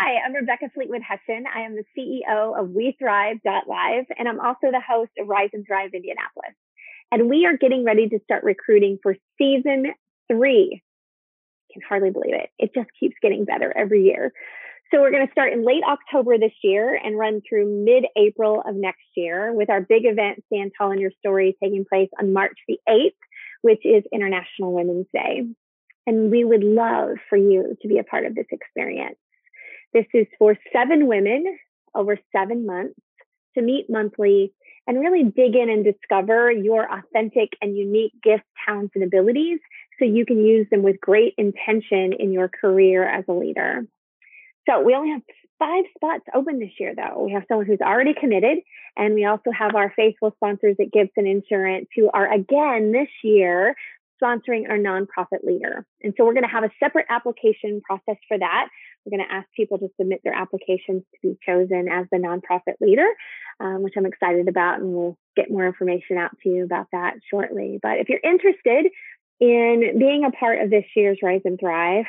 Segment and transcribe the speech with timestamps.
[0.00, 1.44] Hi, I'm Rebecca Fleetwood Hession.
[1.52, 5.66] I am the CEO of We Thrive.live, and I'm also the host of Rise and
[5.66, 6.54] Thrive Indianapolis.
[7.10, 9.86] And we are getting ready to start recruiting for season
[10.30, 10.80] three.
[11.72, 12.48] Can hardly believe it.
[12.60, 14.32] It just keeps getting better every year.
[14.92, 18.62] So we're going to start in late October this year and run through mid April
[18.64, 22.32] of next year with our big event, Stand Tall in Your Story, taking place on
[22.32, 23.18] March the 8th,
[23.62, 25.42] which is International Women's Day.
[26.06, 29.18] And we would love for you to be a part of this experience.
[29.92, 31.58] This is for seven women
[31.94, 32.98] over seven months
[33.56, 34.52] to meet monthly
[34.86, 39.58] and really dig in and discover your authentic and unique gifts, talents, and abilities
[39.98, 43.86] so you can use them with great intention in your career as a leader.
[44.68, 45.22] So we only have
[45.58, 47.24] five spots open this year, though.
[47.24, 48.58] We have someone who's already committed,
[48.96, 53.74] and we also have our faithful sponsors at Gibson Insurance who are again this year
[54.22, 55.86] sponsoring our nonprofit leader.
[56.02, 58.68] And so we're going to have a separate application process for that.
[59.08, 62.74] We're going to ask people to submit their applications to be chosen as the nonprofit
[62.80, 63.06] leader,
[63.58, 67.14] um, which I'm excited about, and we'll get more information out to you about that
[67.30, 67.78] shortly.
[67.82, 68.90] But if you're interested
[69.40, 72.04] in being a part of this year's Rise and Thrive,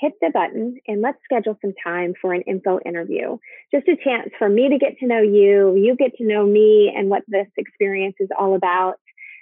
[0.00, 3.36] hit the button and let's schedule some time for an info interview.
[3.70, 6.90] Just a chance for me to get to know you, you get to know me
[6.96, 8.94] and what this experience is all about,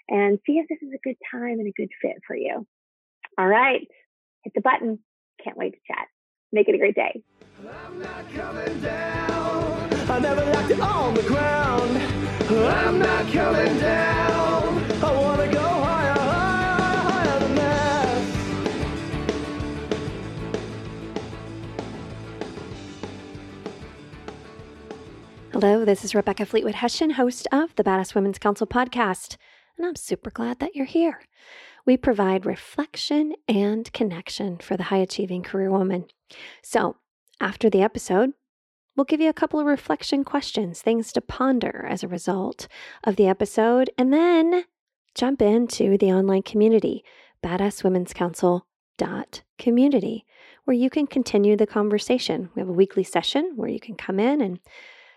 [0.09, 2.67] and see if this is a good time and a good fit for you.
[3.39, 3.87] All right,
[4.43, 4.99] hit the button.
[5.45, 6.09] Can't wait to chat.
[6.51, 7.23] Make it a great day.
[7.61, 9.93] I'm not coming down.
[10.11, 11.99] I never left it on the ground.
[12.49, 14.83] I'm not coming down.
[15.05, 18.25] I want to go higher, higher, higher than that.
[25.53, 29.37] Hello, this is Rebecca Fleetwood Hession, host of the Badass Women's Council podcast,
[29.77, 31.21] and I'm super glad that you're here.
[31.89, 36.05] We provide reflection and connection for the high achieving career woman.
[36.63, 36.97] So,
[37.41, 38.33] after the episode,
[38.95, 42.69] we'll give you a couple of reflection questions, things to ponder as a result
[43.05, 44.65] of the episode, and then
[45.15, 47.05] jump into the online community,
[47.43, 48.67] Badass Women's Council
[48.99, 50.27] dot community
[50.67, 52.51] where you can continue the conversation.
[52.55, 54.61] We have a weekly session where you can come in and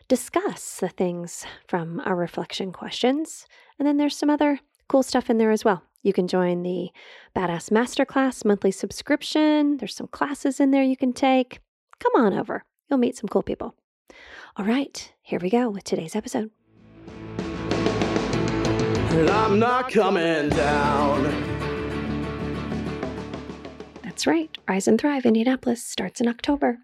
[0.07, 3.46] discuss the things from our reflection questions.
[3.78, 5.84] And then there's some other cool stuff in there as well.
[6.03, 6.89] You can join the
[7.35, 9.78] Badass Masterclass monthly subscription.
[9.78, 11.59] There's some classes in there you can take.
[12.00, 13.75] Come on over, you'll meet some cool people.
[14.57, 16.50] All right, here we go with today's episode.
[19.11, 21.23] And I'm not coming down.
[24.01, 24.50] That's right.
[24.67, 26.79] Rise and Thrive Indianapolis starts in October.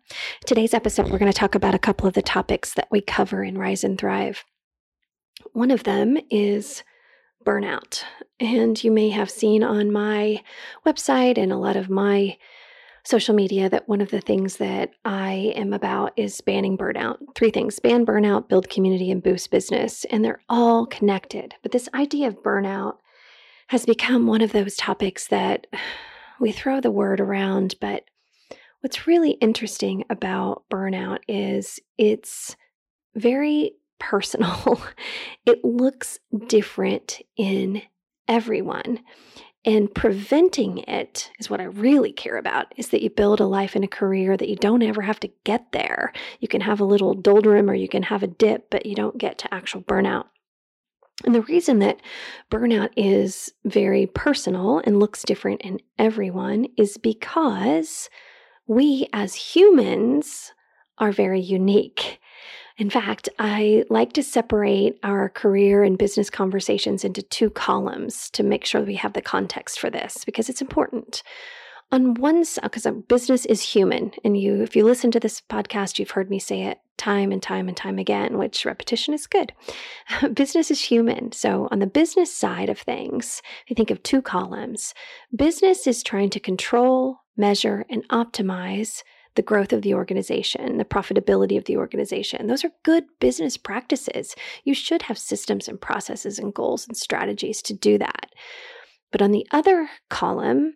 [0.45, 3.43] Today's episode, we're going to talk about a couple of the topics that we cover
[3.43, 4.43] in Rise and Thrive.
[5.53, 6.83] One of them is
[7.47, 8.03] burnout.
[8.41, 10.43] And you may have seen on my
[10.85, 12.37] website and a lot of my
[13.05, 17.19] social media that one of the things that I am about is banning burnout.
[17.35, 20.05] Three things ban burnout, build community, and boost business.
[20.11, 21.55] And they're all connected.
[21.63, 22.97] But this idea of burnout
[23.69, 25.67] has become one of those topics that
[26.41, 27.75] we throw the word around.
[27.79, 28.03] But
[28.81, 32.57] what's really interesting about burnout is it's
[33.15, 34.81] very personal.
[35.45, 37.81] it looks different in
[38.27, 38.99] everyone.
[39.65, 43.75] And preventing it is what I really care about is that you build a life
[43.75, 46.13] and a career that you don't ever have to get there.
[46.39, 49.17] You can have a little doldrum or you can have a dip, but you don't
[49.17, 50.27] get to actual burnout.
[51.25, 51.99] And the reason that
[52.51, 58.09] burnout is very personal and looks different in everyone is because
[58.67, 60.53] we as humans
[60.97, 62.19] are very unique.
[62.77, 68.43] In fact, I like to separate our career and business conversations into two columns to
[68.43, 71.23] make sure we have the context for this because it's important.
[71.91, 75.97] On one side, because business is human, and you, if you listen to this podcast,
[75.97, 79.53] you've heard me say it time and time and time again, which repetition is good.
[80.33, 81.31] business is human.
[81.31, 84.93] So, on the business side of things, you think of two columns,
[85.33, 89.01] business is trying to control, measure, and optimize
[89.37, 92.47] the growth of the organization, the profitability of the organization.
[92.47, 94.35] Those are good business practices.
[94.65, 98.31] You should have systems and processes and goals and strategies to do that.
[99.11, 100.73] But on the other column,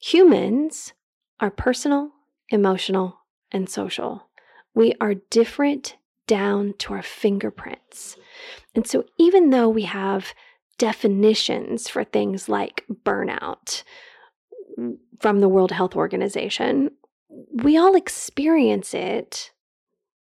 [0.00, 0.94] humans
[1.38, 2.12] are personal,
[2.48, 3.18] emotional,
[3.52, 4.30] and social.
[4.74, 5.96] We are different
[6.26, 8.16] down to our fingerprints.
[8.74, 10.32] And so, even though we have
[10.78, 13.82] definitions for things like burnout
[15.20, 16.90] from the World Health Organization,
[17.52, 19.50] we all experience it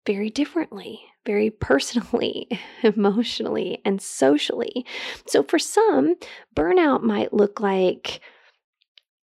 [0.05, 2.47] very differently, very personally,
[2.83, 4.85] emotionally, and socially.
[5.27, 6.15] So, for some,
[6.55, 8.21] burnout might look like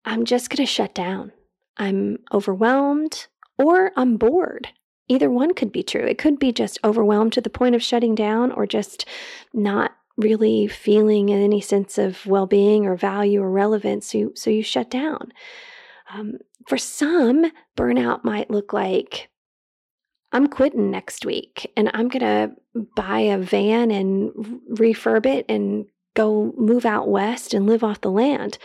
[0.05, 1.33] I'm just going to shut down.
[1.77, 3.27] I'm overwhelmed,
[3.59, 4.69] or I'm bored.
[5.09, 6.05] Either one could be true.
[6.05, 9.07] It could be just overwhelmed to the point of shutting down or just
[9.53, 14.63] not really feeling any sense of well-being or value or relevance so you, so you
[14.63, 15.31] shut down
[16.13, 16.35] um,
[16.67, 19.29] for some burnout might look like
[20.33, 24.33] i'm quitting next week and i'm going to buy a van and
[24.73, 28.59] refurb it and go move out west and live off the land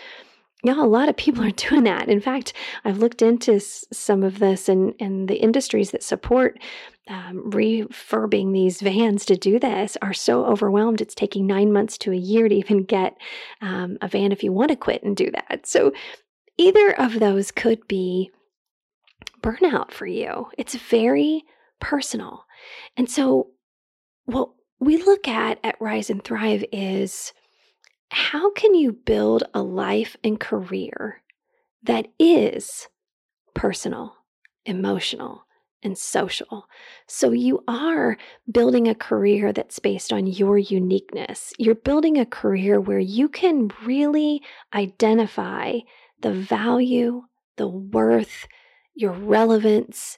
[0.63, 2.09] yeah, a lot of people are doing that.
[2.09, 2.53] In fact,
[2.85, 6.59] I've looked into s- some of this and, and the industries that support
[7.07, 11.01] um, refurbing these vans to do this are so overwhelmed.
[11.01, 13.17] It's taking nine months to a year to even get
[13.61, 15.65] um, a van if you want to quit and do that.
[15.65, 15.91] So,
[16.57, 18.31] either of those could be
[19.41, 20.47] burnout for you.
[20.57, 21.43] It's very
[21.79, 22.45] personal.
[22.95, 23.47] And so,
[24.25, 24.49] what
[24.79, 27.33] we look at at Rise and Thrive is
[28.09, 31.21] how can you build a life and career
[31.83, 32.87] that is
[33.53, 34.15] personal,
[34.65, 35.45] emotional,
[35.81, 36.67] and social?
[37.07, 38.17] So you are
[38.51, 41.53] building a career that's based on your uniqueness.
[41.57, 44.41] You're building a career where you can really
[44.73, 45.79] identify
[46.21, 47.23] the value,
[47.57, 48.47] the worth,
[48.93, 50.17] your relevance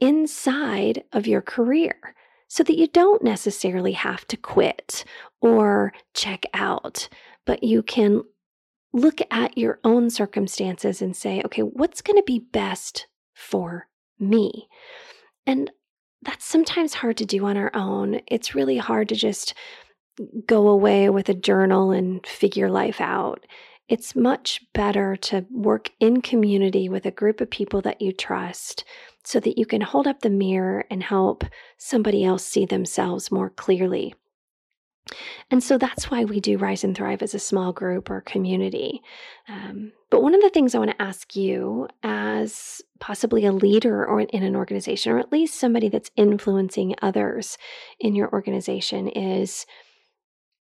[0.00, 2.14] inside of your career
[2.48, 5.04] so that you don't necessarily have to quit
[5.40, 7.08] or check out
[7.50, 8.22] but you can
[8.92, 13.88] look at your own circumstances and say, okay, what's going to be best for
[14.18, 14.68] me?
[15.46, 15.70] And
[16.22, 18.20] that's sometimes hard to do on our own.
[18.26, 19.54] It's really hard to just
[20.46, 23.44] go away with a journal and figure life out.
[23.90, 28.84] It's much better to work in community with a group of people that you trust
[29.24, 31.42] so that you can hold up the mirror and help
[31.76, 34.14] somebody else see themselves more clearly.
[35.50, 39.02] And so that's why we do Rise and Thrive as a small group or community.
[39.48, 44.06] Um, but one of the things I want to ask you, as possibly a leader
[44.06, 47.58] or in an organization, or at least somebody that's influencing others
[47.98, 49.66] in your organization, is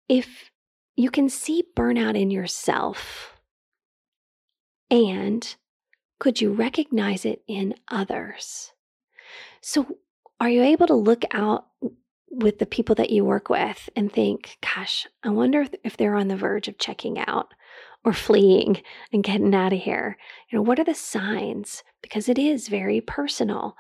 [0.07, 0.51] if
[0.97, 3.37] you can see burnout in yourself
[4.91, 5.57] and
[6.19, 8.73] could you recognize it in others?
[9.61, 9.99] So,
[10.41, 11.67] are you able to look out
[12.31, 16.29] with the people that you work with and think, gosh, I wonder if they're on
[16.29, 17.55] the verge of checking out
[18.05, 18.83] or fleeing
[19.13, 20.17] and getting out of here.
[20.49, 21.83] You know, what are the signs?
[22.03, 23.77] Because it is very personal.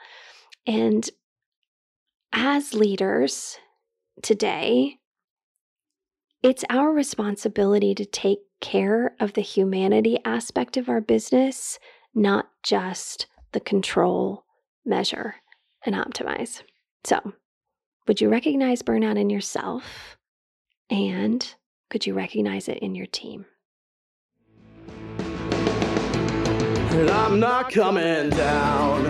[0.66, 1.08] And
[2.32, 3.58] as leaders
[4.22, 4.98] today,
[6.42, 11.78] it's our responsibility to take care of the humanity aspect of our business,
[12.14, 14.44] not just the control,
[14.84, 15.36] measure,
[15.84, 16.62] and optimize.
[17.04, 17.32] So,
[18.06, 20.16] would you recognize burnout in yourself?
[20.90, 21.54] And
[21.90, 23.46] could you recognize it in your team?
[24.88, 29.04] And I'm not coming down.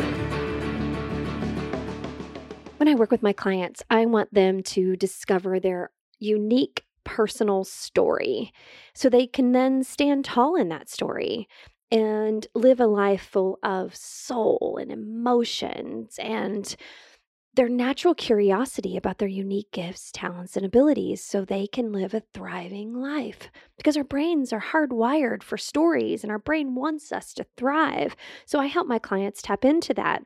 [2.79, 8.53] When I work with my clients, I want them to discover their unique personal story
[8.93, 11.49] so they can then stand tall in that story
[11.91, 16.77] and live a life full of soul and emotions and
[17.55, 22.23] their natural curiosity about their unique gifts, talents, and abilities so they can live a
[22.35, 23.51] thriving life.
[23.79, 28.15] Because our brains are hardwired for stories and our brain wants us to thrive.
[28.45, 30.23] So I help my clients tap into that.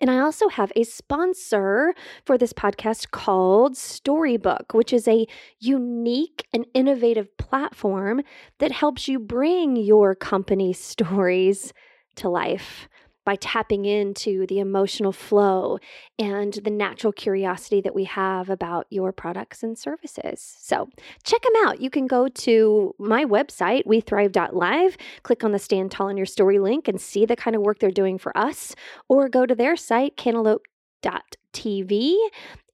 [0.00, 1.94] And I also have a sponsor
[2.24, 5.26] for this podcast called Storybook, which is a
[5.60, 8.22] unique and innovative platform
[8.58, 11.72] that helps you bring your company stories
[12.16, 12.88] to life
[13.24, 15.78] by tapping into the emotional flow
[16.18, 20.56] and the natural curiosity that we have about your products and services.
[20.58, 20.88] So
[21.22, 21.80] check them out.
[21.80, 26.58] You can go to my website, wethrive.live, click on the Stand Tall in Your Story
[26.58, 28.74] link and see the kind of work they're doing for us,
[29.08, 32.16] or go to their site, cantaloupe.tv,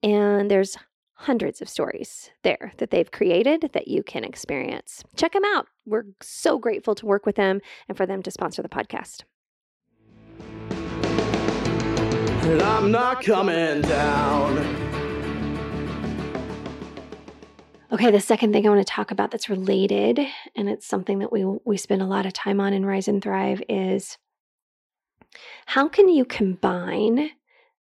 [0.03, 0.77] and there's
[1.21, 5.03] hundreds of stories there that they've created that you can experience.
[5.17, 5.67] Check them out.
[5.85, 9.25] We're so grateful to work with them and for them to sponsor the podcast.
[12.49, 14.59] And I'm not coming down.
[17.93, 20.19] Okay, the second thing I want to talk about that's related,
[20.57, 23.23] and it's something that we we spend a lot of time on in Rise and
[23.23, 24.17] Thrive, is
[25.67, 27.31] how can you combine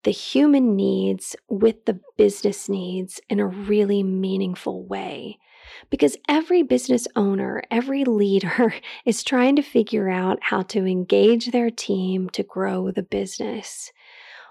[0.04, 5.38] the human needs with the business needs in a really meaningful way?
[5.90, 11.70] Because every business owner, every leader is trying to figure out how to engage their
[11.70, 13.92] team to grow the business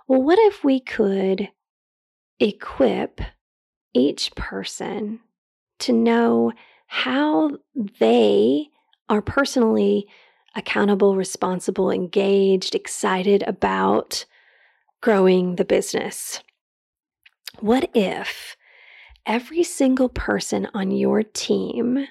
[0.07, 1.49] well, what if we could
[2.39, 3.21] equip
[3.93, 5.19] each person
[5.79, 6.51] to know
[6.87, 7.51] how
[7.99, 8.69] they
[9.09, 10.07] are personally
[10.55, 14.25] accountable, responsible, engaged, excited about
[15.01, 16.41] growing the business.
[17.59, 18.55] What if
[19.25, 22.07] every single person on your team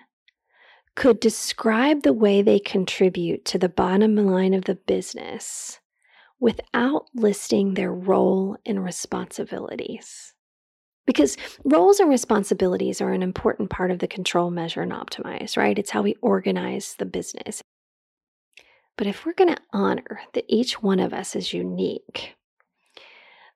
[0.95, 5.79] could describe the way they contribute to the bottom line of the business
[6.43, 10.35] without listing their role and responsibilities?
[11.07, 15.79] Because roles and responsibilities are an important part of the control, measure, and optimize, right?
[15.79, 17.63] It's how we organize the business.
[18.99, 22.35] But if we're going to honor that each one of us is unique,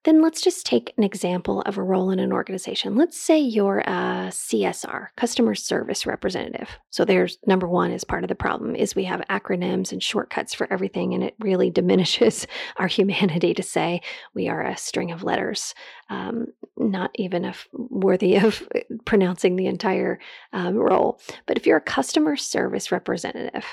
[0.07, 2.95] then let's just take an example of a role in an organization.
[2.95, 6.69] Let's say you're a CSR, customer service representative.
[6.91, 10.55] So there's number one is part of the problem is we have acronyms and shortcuts
[10.55, 12.47] for everything, and it really diminishes
[12.77, 14.01] our humanity to say
[14.33, 15.75] we are a string of letters,
[16.09, 16.47] um,
[16.77, 18.63] not even if worthy of
[19.07, 20.21] pronouncing the entire
[20.53, 21.21] um, role.
[21.47, 23.65] But if you're a customer service representative,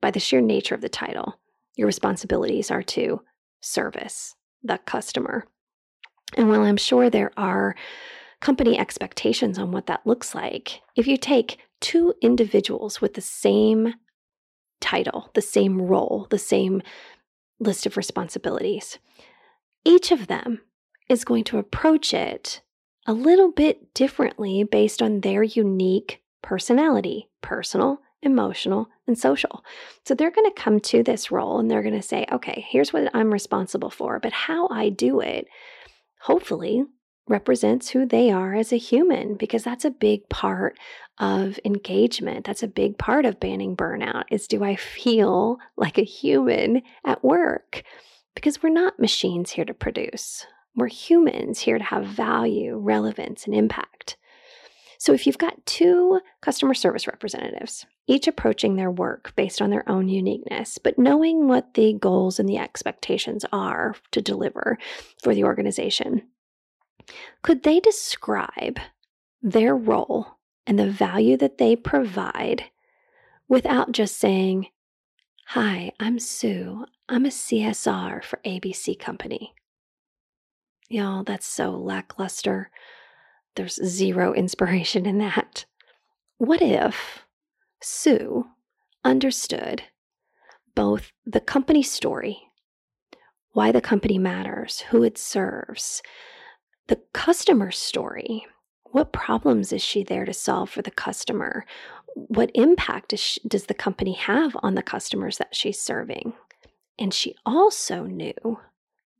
[0.00, 1.38] by the sheer nature of the title,
[1.76, 3.22] your responsibilities are to
[3.60, 5.46] service the customer.
[6.34, 7.74] And while I'm sure there are
[8.40, 13.94] company expectations on what that looks like, if you take two individuals with the same
[14.80, 16.82] title, the same role, the same
[17.58, 18.98] list of responsibilities,
[19.84, 20.60] each of them
[21.08, 22.60] is going to approach it
[23.06, 29.64] a little bit differently based on their unique personality, personal, emotional, and social.
[30.04, 32.92] So they're going to come to this role and they're going to say, okay, here's
[32.92, 35.46] what I'm responsible for, but how I do it
[36.26, 36.84] hopefully
[37.28, 40.76] represents who they are as a human because that's a big part
[41.18, 42.44] of engagement.
[42.44, 47.22] That's a big part of banning burnout is do i feel like a human at
[47.22, 47.84] work?
[48.34, 50.44] Because we're not machines here to produce.
[50.74, 54.16] We're humans here to have value relevance and impact
[54.98, 59.88] so if you've got two customer service representatives each approaching their work based on their
[59.88, 64.78] own uniqueness, but knowing what the goals and the expectations are to deliver
[65.22, 66.22] for the organization.
[67.42, 68.78] Could they describe
[69.42, 72.64] their role and the value that they provide
[73.48, 74.68] without just saying,
[75.50, 76.86] Hi, I'm Sue.
[77.08, 79.54] I'm a CSR for ABC Company.
[80.88, 82.70] Y'all, that's so lackluster.
[83.56, 85.64] There's zero inspiration in that.
[86.38, 87.24] What if
[87.80, 88.46] Sue
[89.04, 89.82] understood
[90.74, 92.38] both the company story,
[93.52, 96.02] why the company matters, who it serves,
[96.88, 98.46] the customer story.
[98.84, 101.64] What problems is she there to solve for the customer?
[102.14, 106.34] What impact she, does the company have on the customers that she's serving?
[106.98, 108.60] And she also knew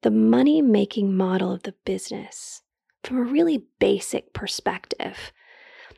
[0.03, 2.63] the money making model of the business
[3.07, 5.33] from a really basic perspective.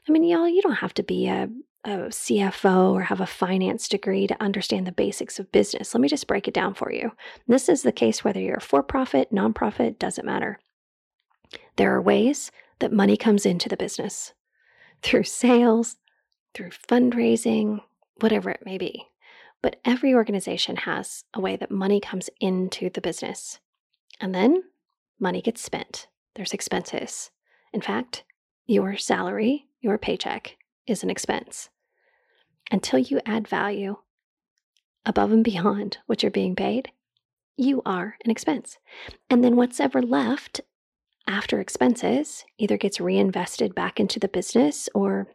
[0.08, 1.48] I mean, y'all, you don't have to be a
[1.84, 5.94] a CFO or have a finance degree to understand the basics of business.
[5.94, 7.12] Let me just break it down for you.
[7.46, 10.58] This is the case whether you're for profit, nonprofit, doesn't matter.
[11.76, 12.50] There are ways
[12.80, 14.34] that money comes into the business
[15.02, 15.96] through sales,
[16.52, 17.80] through fundraising,
[18.20, 19.06] whatever it may be.
[19.62, 23.60] But every organization has a way that money comes into the business.
[24.20, 24.64] And then
[25.18, 26.08] money gets spent.
[26.38, 27.32] There's expenses.
[27.72, 28.22] In fact,
[28.64, 31.68] your salary, your paycheck, is an expense
[32.70, 33.96] until you add value
[35.04, 36.92] above and beyond what you're being paid,
[37.56, 38.78] you are an expense.
[39.28, 40.60] And then what's ever left
[41.26, 45.26] after expenses either gets reinvested back into the business or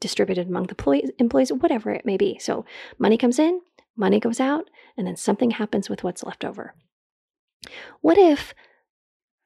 [0.00, 2.38] distributed among the employees, whatever it may be.
[2.38, 2.64] So
[2.96, 3.60] money comes in,
[3.96, 6.76] money goes out, and then something happens with what's left over.
[8.02, 8.54] What if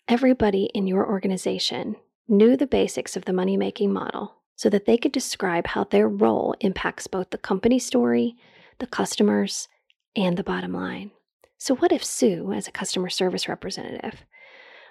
[0.08, 1.96] everybody in your organization
[2.28, 6.08] knew the basics of the money making model so that they could describe how their
[6.08, 8.36] role impacts both the company story,
[8.78, 9.68] the customers,
[10.14, 11.10] and the bottom line.
[11.58, 14.24] So, what if Sue, as a customer service representative,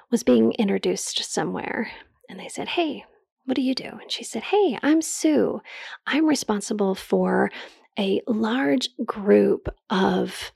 [0.10, 1.92] was being introduced somewhere
[2.30, 3.06] and they said, Hey,
[3.46, 3.86] what do you do?
[4.02, 5.62] And she said, Hey, I'm Sue.
[6.08, 7.52] I'm responsible for
[8.00, 10.52] a large group of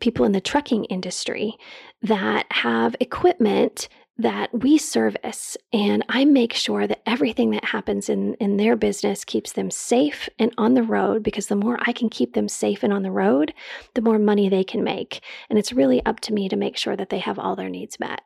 [0.00, 1.56] people in the trucking industry
[2.02, 8.34] that have equipment that we service and I make sure that everything that happens in,
[8.34, 12.10] in their business keeps them safe and on the road because the more I can
[12.10, 13.54] keep them safe and on the road,
[13.94, 15.22] the more money they can make.
[15.48, 17.98] And it's really up to me to make sure that they have all their needs
[17.98, 18.20] met.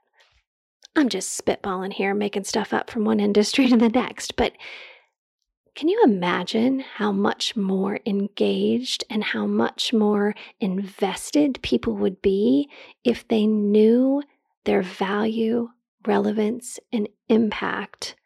[0.96, 4.52] I'm just spitballing here, making stuff up from one industry to the next, but
[5.76, 12.70] can you imagine how much more engaged and how much more invested people would be
[13.04, 14.22] if they knew
[14.64, 15.68] their value
[16.06, 18.16] relevance and impact,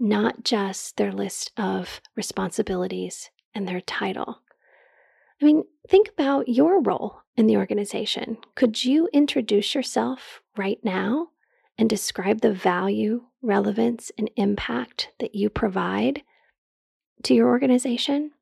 [0.00, 4.40] not just their list of responsibilities and their title.
[5.40, 8.38] I mean, think about your role in the organization.
[8.56, 11.28] Could you introduce yourself right now
[11.78, 16.22] and describe the value, relevance, and impact that you provide
[17.24, 18.32] to your organization?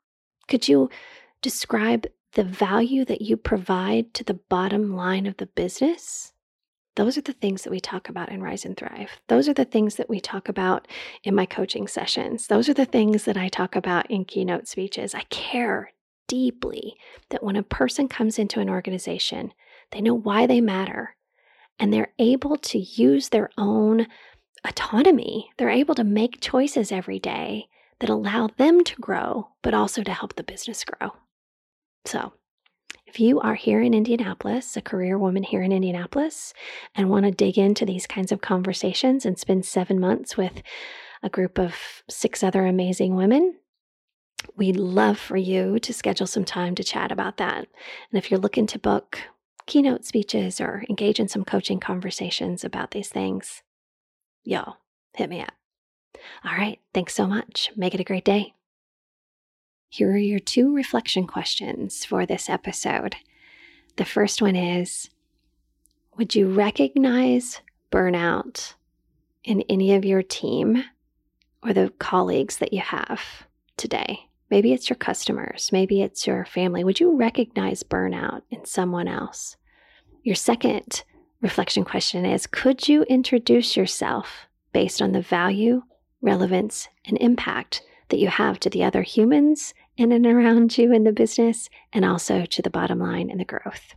[0.48, 0.90] Could you
[1.42, 6.32] describe the value that you provide to the bottom line of the business?
[6.96, 9.10] Those are the things that we talk about in Rise and Thrive.
[9.28, 10.86] Those are the things that we talk about
[11.24, 12.46] in my coaching sessions.
[12.46, 15.14] Those are the things that I talk about in keynote speeches.
[15.14, 15.92] I care
[16.28, 16.96] deeply
[17.30, 19.52] that when a person comes into an organization,
[19.90, 21.16] they know why they matter
[21.78, 24.06] and they're able to use their own
[24.64, 25.50] autonomy.
[25.58, 27.68] They're able to make choices every day
[28.00, 31.12] that allow them to grow, but also to help the business grow.
[32.04, 32.32] So,
[33.06, 36.52] if you are here in Indianapolis, a career woman here in Indianapolis,
[36.94, 40.62] and want to dig into these kinds of conversations and spend seven months with
[41.22, 41.74] a group of
[42.10, 43.54] six other amazing women,
[44.56, 47.68] we'd love for you to schedule some time to chat about that.
[48.10, 49.20] And if you're looking to book
[49.66, 53.62] keynote speeches or engage in some coaching conversations about these things,
[54.42, 54.74] yo,
[55.14, 55.52] hit me up.
[56.44, 56.80] All right.
[56.92, 57.70] Thanks so much.
[57.76, 58.54] Make it a great day.
[59.88, 63.16] Here are your two reflection questions for this episode.
[63.96, 65.08] The first one is
[66.16, 67.60] Would you recognize
[67.92, 68.74] burnout
[69.44, 70.84] in any of your team
[71.62, 73.20] or the colleagues that you have
[73.76, 74.28] today?
[74.50, 76.84] Maybe it's your customers, maybe it's your family.
[76.84, 79.56] Would you recognize burnout in someone else?
[80.24, 81.04] Your second
[81.40, 85.82] reflection question is Could you introduce yourself based on the value,
[86.24, 91.04] relevance, and impact that you have to the other humans in and around you in
[91.04, 93.94] the business and also to the bottom line and the growth?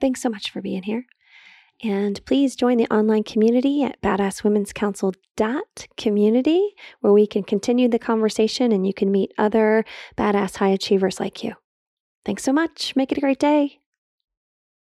[0.00, 1.06] Thanks so much for being here.
[1.82, 8.84] And please join the online community at badasswomen'scouncil.community, where we can continue the conversation and
[8.84, 9.84] you can meet other
[10.16, 11.54] badass high achievers like you.
[12.24, 12.96] Thanks so much.
[12.96, 13.77] Make it a great day.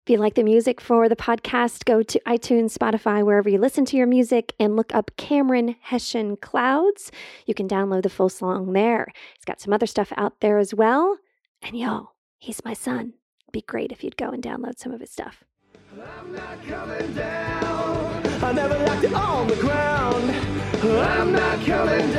[0.04, 3.86] If you like the music for the podcast, go to iTunes, Spotify, wherever you listen
[3.86, 7.10] to your music, and look up Cameron Hession Clouds.
[7.46, 9.10] You can download the full song there.
[9.34, 11.16] He's got some other stuff out there as well.
[11.62, 13.14] And y'all, he's my son.
[13.44, 15.42] It'd be great if you'd go and download some of his stuff.
[15.94, 18.26] I'm not coming down.
[18.44, 20.30] I never left it on the ground.
[20.82, 22.12] I'm not coming